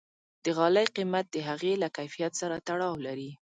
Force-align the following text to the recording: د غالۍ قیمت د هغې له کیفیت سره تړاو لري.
د 0.43 0.45
غالۍ 0.57 0.87
قیمت 0.95 1.25
د 1.31 1.37
هغې 1.49 1.73
له 1.83 1.87
کیفیت 1.97 2.31
سره 2.41 2.55
تړاو 2.67 2.93
لري. 3.05 3.31